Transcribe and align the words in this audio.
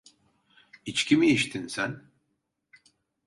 İçki 0.85 1.17
mi 1.17 1.29
içtin 1.29 1.67
sen? 1.67 2.01